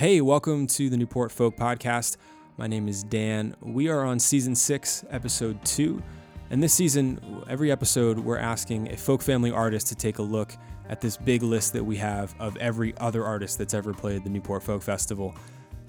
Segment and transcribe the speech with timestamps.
[0.00, 2.16] Hey, welcome to the Newport Folk Podcast.
[2.56, 3.54] My name is Dan.
[3.60, 6.02] We are on season six, episode two.
[6.48, 10.56] And this season, every episode, we're asking a folk family artist to take a look
[10.88, 14.30] at this big list that we have of every other artist that's ever played the
[14.30, 15.34] Newport Folk Festival.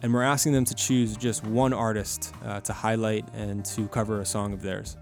[0.01, 4.19] And we're asking them to choose just one artist uh, to highlight and to cover
[4.19, 4.97] a song of theirs.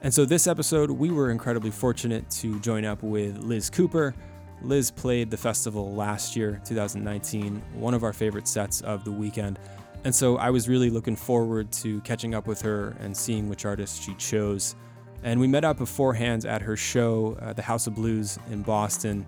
[0.00, 4.14] And so this episode, we were incredibly fortunate to join up with Liz Cooper.
[4.62, 9.58] Liz played the festival last year, 2019, one of our favorite sets of the weekend.
[10.04, 13.64] And so I was really looking forward to catching up with her and seeing which
[13.64, 14.76] artist she chose.
[15.22, 19.26] And we met up beforehand at her show, uh, the House of Blues in Boston,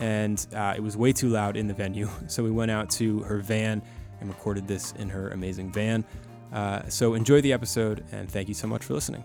[0.00, 2.08] and uh, it was way too loud in the venue.
[2.26, 3.82] So we went out to her van
[4.20, 6.04] and recorded this in her amazing van.
[6.52, 9.24] Uh, so enjoy the episode, and thank you so much for listening.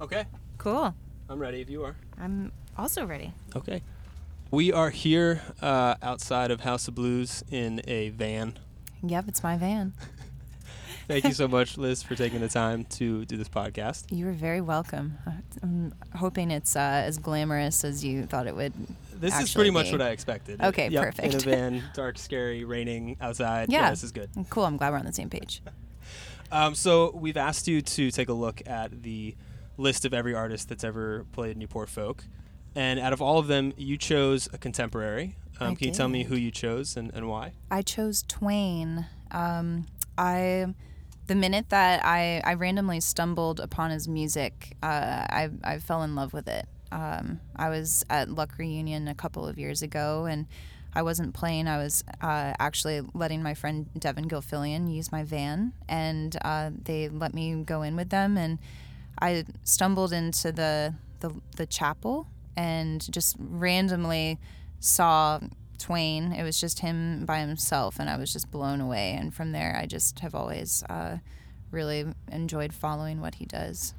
[0.00, 0.24] Okay,
[0.58, 0.94] Cool.
[1.28, 1.96] I'm ready if you are.
[2.20, 3.32] I'm also ready.
[3.56, 3.82] Okay.
[4.50, 8.58] We are here uh, outside of House of Blues in a van.
[9.02, 9.94] Yep, it's my van.
[11.08, 14.04] Thank you so much, Liz, for taking the time to do this podcast.
[14.10, 15.18] You are very welcome.
[15.26, 15.30] Uh,
[15.62, 18.72] I'm hoping it's uh, as glamorous as you thought it would.
[19.14, 20.60] This is pretty much what I expected.
[20.62, 21.34] Okay, Yep, perfect.
[21.34, 23.70] In a van, dark, scary, raining outside.
[23.72, 23.90] Yeah.
[23.90, 24.30] this is good.
[24.50, 24.64] Cool.
[24.66, 25.62] I'm glad we're on the same page.
[26.52, 29.34] Um, so we've asked you to take a look at the
[29.76, 32.24] list of every artist that's ever played Newport folk,
[32.74, 35.36] and out of all of them, you chose a contemporary.
[35.58, 37.52] Um, can you tell me who you chose and, and why?
[37.70, 39.06] I chose Twain.
[39.30, 39.86] Um,
[40.18, 40.66] I,
[41.26, 46.14] the minute that I, I randomly stumbled upon his music, uh, I, I fell in
[46.14, 46.66] love with it.
[46.92, 50.46] Um, I was at Luck Reunion a couple of years ago, and
[50.94, 51.68] I wasn't playing.
[51.68, 57.08] I was uh, actually letting my friend Devon Gilfillian use my van, and uh, they
[57.08, 58.36] let me go in with them.
[58.38, 58.58] And
[59.18, 64.38] I stumbled into the the, the chapel and just randomly
[64.80, 65.40] saw
[65.78, 66.32] Twain.
[66.32, 69.16] It was just him by himself, and I was just blown away.
[69.18, 71.18] And from there, I just have always uh,
[71.70, 73.94] really enjoyed following what he does.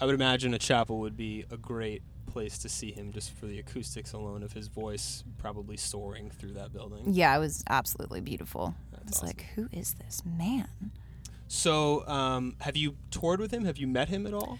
[0.00, 3.46] I would imagine a chapel would be a great place to see him just for
[3.46, 7.04] the acoustics alone of his voice probably soaring through that building.
[7.06, 8.74] Yeah, it was absolutely beautiful.
[8.90, 9.26] That's I was awesome.
[9.26, 10.68] like, who is this man?
[11.48, 13.64] So, um, have you toured with him?
[13.64, 14.58] Have you met him at all?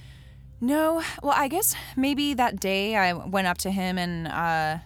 [0.61, 4.79] No, well, I guess maybe that day I went up to him and uh,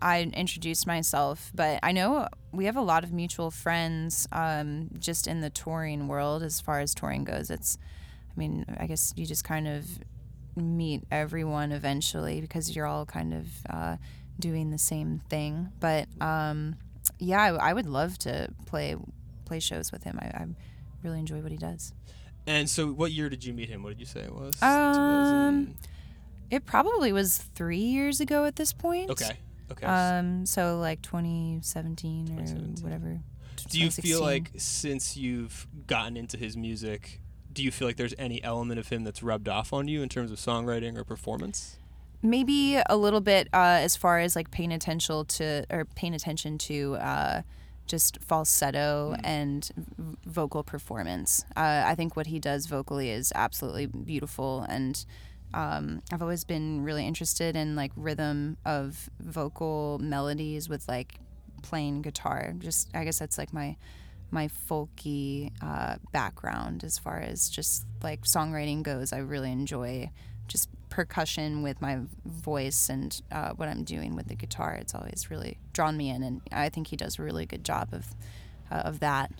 [0.00, 1.50] I introduced myself.
[1.54, 6.08] But I know we have a lot of mutual friends um, just in the touring
[6.08, 7.50] world as far as touring goes.
[7.50, 7.76] It's,
[8.34, 9.86] I mean, I guess you just kind of
[10.56, 13.96] meet everyone eventually because you're all kind of uh,
[14.38, 15.68] doing the same thing.
[15.80, 16.76] But um,
[17.18, 18.96] yeah, I, I would love to play
[19.44, 20.18] play shows with him.
[20.22, 20.46] I, I
[21.02, 21.92] really enjoy what he does.
[22.46, 23.82] And so, what year did you meet him?
[23.82, 24.60] What did you say it was?
[24.62, 25.74] Um,
[26.50, 29.10] It probably was three years ago at this point.
[29.10, 29.36] Okay.
[29.70, 29.86] Okay.
[29.86, 33.20] Um, so like 2017 or whatever.
[33.68, 37.20] do you feel like since you've gotten into his music,
[37.52, 40.08] do you feel like there's any element of him that's rubbed off on you in
[40.08, 41.76] terms of songwriting or performance?
[42.22, 46.58] maybe a little bit uh, as far as like paying attention to or paying attention
[46.58, 47.42] to uh,
[47.90, 49.68] just falsetto and
[50.24, 51.44] vocal performance.
[51.56, 55.04] Uh, I think what he does vocally is absolutely beautiful, and
[55.52, 61.16] um, I've always been really interested in like rhythm of vocal melodies with like
[61.62, 62.54] playing guitar.
[62.58, 63.76] Just I guess that's like my
[64.30, 69.12] my folky uh, background as far as just like songwriting goes.
[69.12, 70.10] I really enjoy
[70.46, 74.74] just percussion with my voice and uh, what I'm doing with the guitar.
[74.74, 77.88] It's always really drawn me in, and I think he does a really good job
[77.92, 78.14] of
[78.70, 79.32] uh, of that.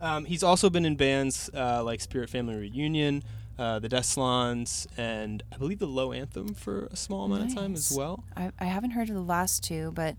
[0.00, 3.22] Um, he's also been in bands uh, like Spirit Family Reunion,
[3.58, 7.72] uh, the Deslondes, and I believe the Low Anthem for a small amount of time
[7.72, 8.22] as well.
[8.36, 10.16] I, I haven't heard of the last two, but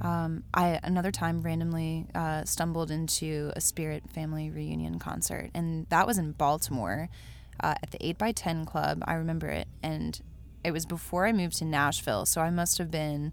[0.00, 6.06] um, I another time randomly uh, stumbled into a Spirit Family reunion concert, and that
[6.06, 7.08] was in Baltimore
[7.60, 9.02] uh, at the Eight by Ten Club.
[9.06, 10.20] I remember it, and
[10.62, 13.32] it was before I moved to Nashville, so I must have been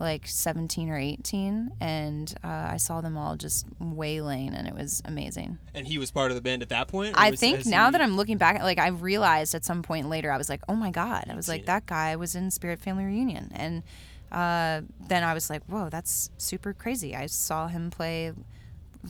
[0.00, 5.02] like 17 or 18, and uh, I saw them all just wailing, and it was
[5.04, 5.58] amazing.
[5.74, 7.16] And he was part of the band at that point.
[7.18, 10.08] I was- think now he- that I'm looking back, like I realized at some point
[10.08, 12.78] later, I was like, oh my god, I was like that guy was in Spirit
[12.80, 13.82] Family Reunion, and
[14.30, 17.16] uh, then I was like, whoa, that's super crazy.
[17.16, 18.30] I saw him play,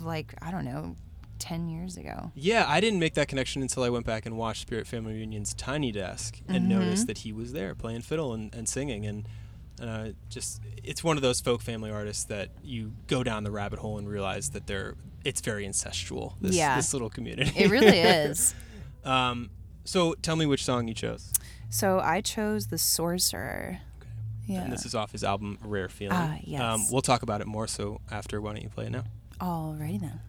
[0.00, 0.96] like I don't know,
[1.38, 2.32] ten years ago.
[2.34, 5.54] Yeah, I didn't make that connection until I went back and watched Spirit Family Reunion's
[5.54, 6.78] Tiny Desk and Mm-hmm.
[6.80, 9.06] noticed that he was there playing fiddle and, and singing.
[9.06, 9.28] And
[9.80, 13.78] uh, just, it's one of those folk family artists that you go down the rabbit
[13.78, 14.94] hole and realize that they're,
[15.24, 16.74] it's very incestual, this, Yeah.
[16.76, 17.52] this little community.
[17.56, 18.54] It really is.
[19.04, 19.50] um,
[19.84, 21.32] so tell me which song you chose.
[21.70, 23.78] So I chose the Sorcerer.
[24.46, 24.62] Yeah.
[24.62, 26.16] And this is off his album Rare Feeling.
[26.16, 26.60] Ah, yes.
[26.60, 27.66] Um, we'll talk about it more.
[27.66, 29.04] So after, why don't you play it now?
[29.40, 30.20] Alrighty then.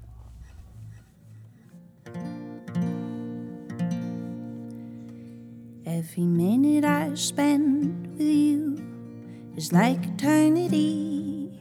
[5.99, 8.81] Every minute I spend with you
[9.57, 11.51] is like eternity.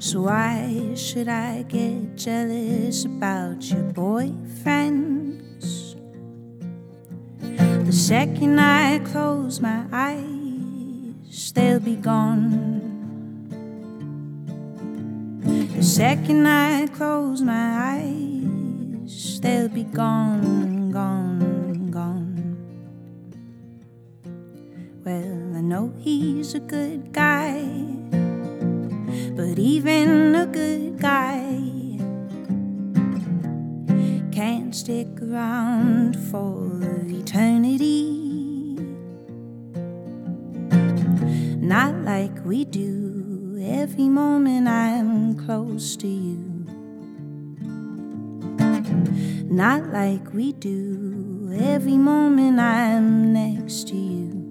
[0.00, 5.94] So why should I get jealous about your boyfriends?
[7.86, 12.80] The second I close my eyes, they'll be gone.
[15.76, 21.27] The second I close my eyes, they'll be gone, gone,
[25.98, 27.62] he's a good guy,
[29.36, 31.58] but even a good guy
[34.32, 38.14] can't stick around for eternity.
[41.60, 46.38] Not like we do every moment I'm close to you.
[49.50, 54.47] Not like we do every moment I'm next to you.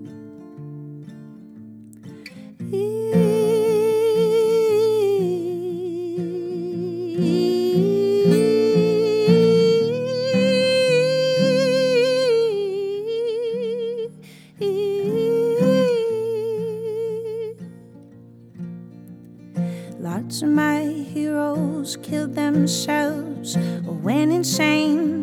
[20.44, 25.18] My heroes killed themselves or went insane.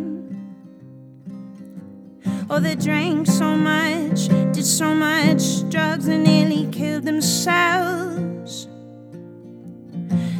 [2.50, 8.69] Or they drank so much, did so much drugs, and nearly killed themselves.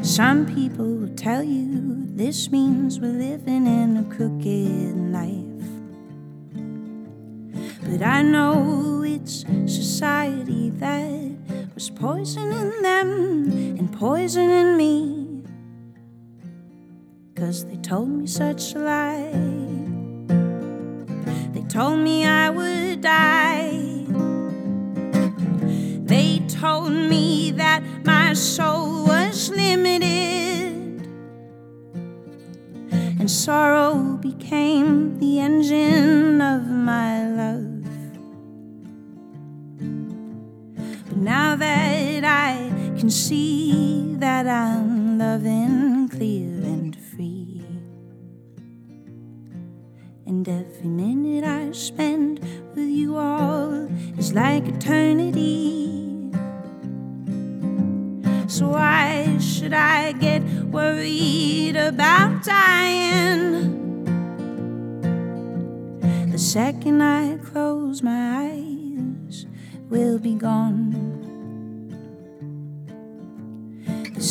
[0.03, 5.55] Some people tell you this means we're living in a crooked life.
[7.83, 11.24] But I know it's society that
[11.75, 15.43] was poisoning them and poisoning me.
[17.35, 19.33] Cause they told me such a lie.
[21.53, 24.07] They told me I would die.
[26.07, 31.09] They told me that my soul was limited.
[33.19, 37.54] And sorrow became the engine of my love.
[41.15, 47.65] But now that I can see that I'm loving clear and free.
[50.27, 52.41] And every minute I spend
[52.75, 53.87] with you all
[54.19, 56.33] is like eternity.
[58.49, 64.03] So why should I get worried about dying?
[66.33, 69.47] The second I close my eyes,
[69.89, 71.04] we'll be gone.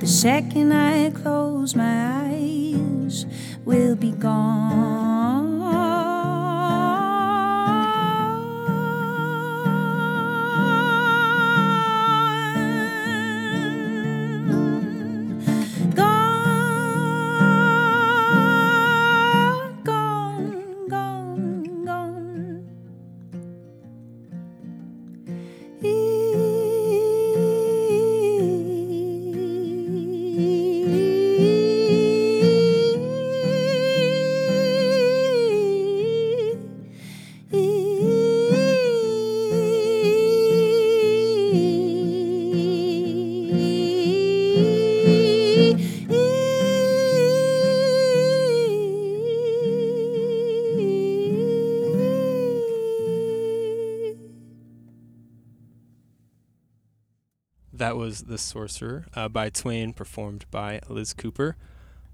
[0.00, 3.24] The second I close my eyes,
[3.64, 5.07] we'll be gone.
[58.08, 61.56] Was The Sorcerer uh, by Twain, performed by Liz Cooper.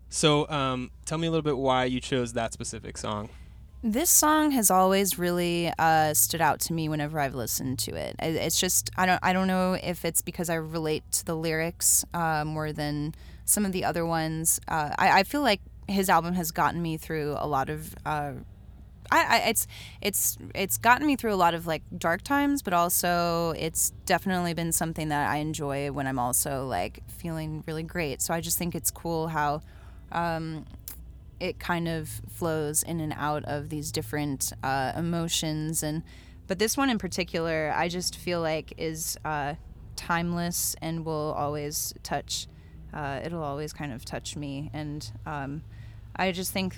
[0.08, 3.28] So, um, tell me a little bit why you chose that specific song.
[3.80, 8.16] This song has always really uh, stood out to me whenever I've listened to it.
[8.18, 12.04] It's just I don't I don't know if it's because I relate to the lyrics
[12.12, 14.60] uh, more than some of the other ones.
[14.66, 17.94] Uh, I, I feel like his album has gotten me through a lot of.
[19.10, 19.66] I, I it's
[20.00, 24.54] it's it's gotten me through a lot of like dark times, but also it's definitely
[24.54, 28.22] been something that I enjoy when I'm also like feeling really great.
[28.22, 29.62] So I just think it's cool how
[30.12, 30.64] um,
[31.40, 36.02] it kind of flows in and out of these different uh, emotions and
[36.46, 39.54] but this one in particular i just feel like is uh,
[39.96, 42.46] timeless and will always touch
[42.92, 45.62] uh, it'll always kind of touch me and um,
[46.16, 46.76] I just think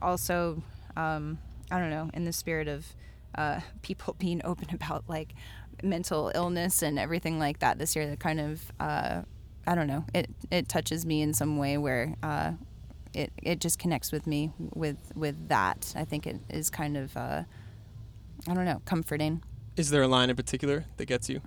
[0.00, 0.62] also,
[0.96, 1.38] um,
[1.70, 2.86] I don't know, in the spirit of
[3.34, 5.34] uh, people being open about like
[5.82, 9.22] mental illness and everything like that this year, that kind of, uh,
[9.66, 12.52] I don't know, it, it touches me in some way where uh,
[13.12, 15.92] it, it just connects with me with, with that.
[15.96, 17.42] I think it is kind of, uh,
[18.46, 19.42] I don't know, comforting.
[19.76, 21.40] Is there a line in particular that gets you?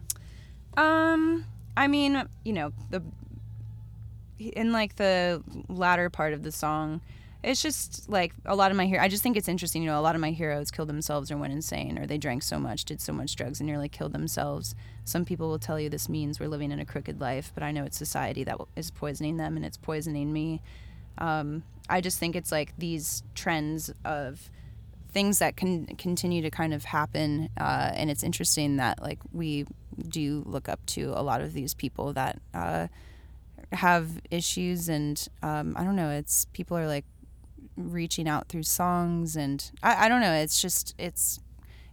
[0.76, 3.02] Um, I mean, you know, the
[4.40, 7.02] in like the latter part of the song,
[7.44, 9.02] it's just like a lot of my hero.
[9.02, 9.84] I just think it's interesting.
[9.84, 12.44] You know, a lot of my heroes killed themselves or went insane, or they drank
[12.44, 14.76] so much, did so much drugs, and nearly killed themselves.
[15.06, 17.72] Some people will tell you this means we're living in a crooked life, but I
[17.72, 20.62] know it's society that is poisoning them, and it's poisoning me.
[21.20, 24.50] Um, I just think it's like these trends of
[25.10, 29.66] things that can continue to kind of happen, uh, and it's interesting that like we
[30.10, 32.88] do look up to a lot of these people that uh,
[33.72, 37.06] have issues, and um, I don't know, it's people are like
[37.76, 41.40] reaching out through songs, and I, I don't know, it's just it's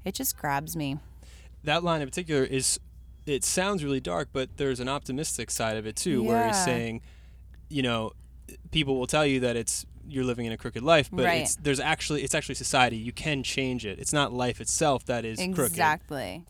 [0.05, 0.99] it just grabs me.
[1.65, 2.79] That line in particular is
[3.27, 6.29] it sounds really dark, but there's an optimistic side of it too, yeah.
[6.29, 7.01] where he's saying,
[7.69, 8.13] you know,
[8.71, 11.43] people will tell you that it's you're living in a crooked life, but right.
[11.43, 12.97] it's there's actually it's actually society.
[12.97, 13.99] You can change it.
[13.99, 15.55] It's not life itself that is exactly.
[15.55, 15.73] crooked.
[15.73, 16.45] Exactly.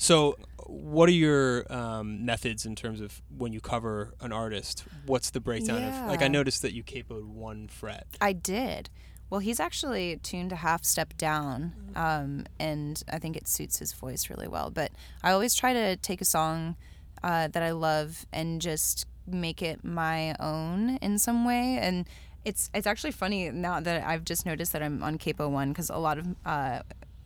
[0.00, 4.84] So, what are your um, methods in terms of when you cover an artist?
[5.04, 6.04] What's the breakdown yeah.
[6.04, 8.06] of like I noticed that you capoed one fret.
[8.18, 8.88] I did.
[9.28, 13.92] Well, he's actually tuned a half step down, um, and I think it suits his
[13.92, 14.70] voice really well.
[14.70, 14.90] But
[15.22, 16.76] I always try to take a song
[17.22, 21.78] uh, that I love and just make it my own in some way.
[21.78, 22.08] And
[22.46, 25.90] it's it's actually funny now that I've just noticed that I'm on Capo One because
[25.90, 26.80] a lot of uh,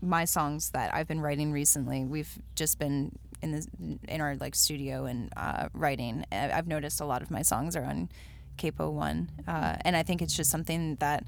[0.05, 3.67] my songs that I've been writing recently, we've just been in the
[4.09, 6.25] in our like studio and uh, writing.
[6.33, 8.09] I've noticed a lot of my songs are on
[8.57, 11.25] Capo One, uh, and I think it's just something that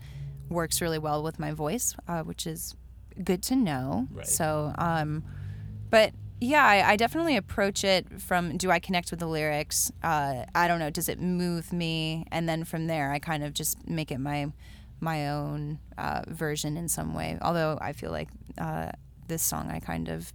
[0.49, 2.75] works really well with my voice, uh, which is
[3.23, 4.06] good to know.
[4.12, 4.26] Right.
[4.26, 5.25] So, um,
[5.90, 9.90] but yeah, I, I, definitely approach it from do I connect with the lyrics?
[10.02, 10.90] Uh, I don't know.
[10.90, 12.26] Does it move me?
[12.30, 14.52] And then from there, I kind of just make it my
[15.00, 17.38] my own uh, version in some way.
[17.41, 18.91] Although I feel like uh,
[19.29, 20.33] this song I kind of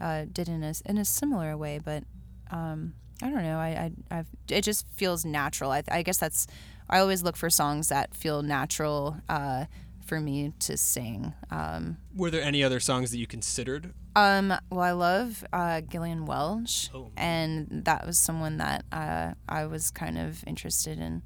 [0.00, 2.04] uh, did in a in a similar way, but
[2.50, 3.58] um, I don't know.
[3.58, 5.70] I, I I've, it just feels natural.
[5.70, 6.46] I, I guess that's
[6.88, 9.66] I always look for songs that feel natural uh,
[10.04, 11.32] for me to sing.
[11.50, 16.24] Um, Were there any other songs that you considered um, well, I love uh, Gillian
[16.24, 17.10] Welch, oh.
[17.16, 21.22] and that was someone that uh, I was kind of interested in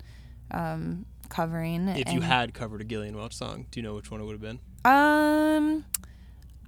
[0.50, 1.88] um, covering.
[1.88, 4.32] If you had covered a Gillian Welch song, do you know which one it would
[4.32, 4.60] have been?
[4.84, 5.84] Um,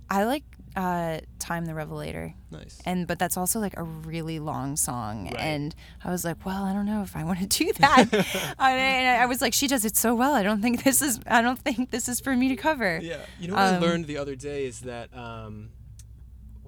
[0.09, 0.45] I like
[0.76, 2.81] uh, "Time the Revelator." Nice.
[2.85, 5.37] And but that's also like a really long song, right.
[5.38, 5.75] and
[6.05, 8.09] I was like, well, I don't know if I want to do that.
[8.59, 10.35] and I was like, she does it so well.
[10.35, 11.21] I don't think this is.
[11.26, 13.00] I don't think this is for me to cover.
[13.02, 13.19] Yeah.
[13.38, 15.17] You know what um, I learned the other day is that.
[15.17, 15.71] Um,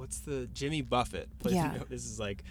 [0.03, 1.55] what's the Jimmy Buffett plays?
[1.55, 1.79] Yeah.
[1.89, 2.43] this is like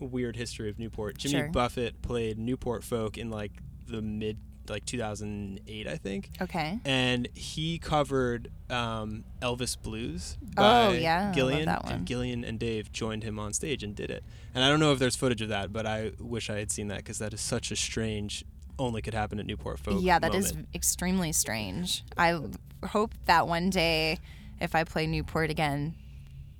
[0.00, 1.18] weird history of Newport.
[1.18, 1.48] Jimmy sure.
[1.48, 3.52] Buffett played Newport folk in like
[3.86, 4.38] the mid
[4.70, 6.30] like 2008, I think.
[6.40, 6.80] Okay.
[6.84, 11.68] And he covered um, Elvis Blues oh, by oh, yeah, Gillian.
[11.68, 14.24] And Gillian and Dave joined him on stage and did it.
[14.54, 16.88] And I don't know if there's footage of that, but I wish I had seen
[16.88, 18.44] that because that is such a strange,
[18.78, 20.00] only could happen at Newport folk.
[20.00, 20.46] Yeah, that moment.
[20.46, 22.04] is extremely strange.
[22.16, 22.40] I
[22.86, 24.18] hope that one day,
[24.60, 25.94] if I play Newport again,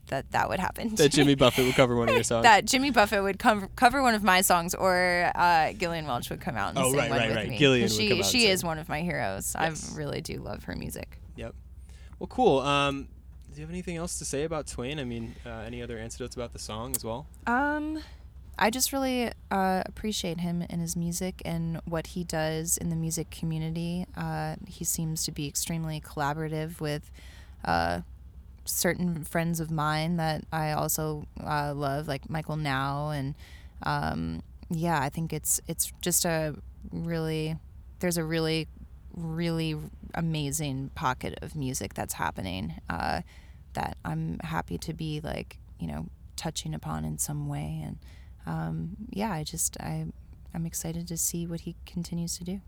[0.09, 0.95] that that would happen.
[0.97, 2.45] That Jimmy Buffett would cover one of your songs.
[2.45, 6.41] that Jimmy Buffett would com- cover one of my songs, or uh, Gillian Welch would
[6.41, 7.49] come out and oh, sing right, one right, with right.
[7.49, 7.59] me.
[7.59, 9.55] Gillian she, would come out She is one of my heroes.
[9.59, 9.93] Yes.
[9.93, 11.21] I really do love her music.
[11.37, 11.55] Yep.
[12.19, 12.61] Well, cool.
[12.61, 13.09] Um,
[13.53, 15.01] do you have anything else to say about Twain?
[15.01, 17.27] I mean, uh, any other anecdotes about the song as well?
[17.47, 18.03] Um,
[18.59, 22.97] I just really uh, appreciate him and his music and what he does in the
[22.97, 24.07] music community.
[24.17, 27.11] Uh, he seems to be extremely collaborative with
[27.65, 28.01] uh,
[28.69, 33.35] certain friends of mine that I also uh, love, like Michael Nau, and
[33.83, 36.55] um, yeah, I think it's it's just a
[36.93, 37.57] really
[38.01, 38.69] there's a really
[39.15, 39.77] really
[40.15, 43.23] amazing pocket of music that's happening uh,
[43.73, 46.07] that I'm happy to be like you know
[46.37, 47.99] touching upon in some way, and
[48.47, 50.07] um, yeah, I just I
[50.55, 52.61] I'm excited to see what he continues to do.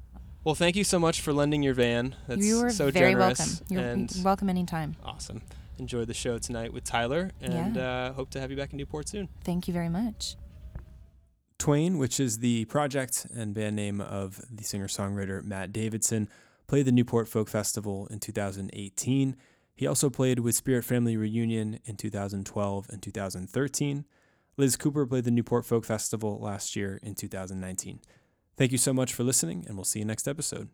[0.42, 2.16] Well, thank you so much for lending your van.
[2.26, 3.38] That's you are so very generous.
[3.38, 3.66] welcome.
[3.68, 4.96] You're and welcome anytime.
[5.04, 5.42] Awesome
[5.80, 7.82] enjoyed the show tonight with Tyler, and yeah.
[7.82, 9.28] uh, hope to have you back in Newport soon.
[9.42, 10.36] Thank you very much.
[11.58, 16.28] Twain, which is the project and band name of the singer songwriter Matt Davidson,
[16.66, 19.36] played the Newport Folk Festival in 2018.
[19.74, 24.04] He also played with Spirit Family Reunion in 2012 and 2013.
[24.56, 28.00] Liz Cooper played the Newport Folk Festival last year in 2019.
[28.56, 30.68] Thank you so much for listening, and we'll see you next episode.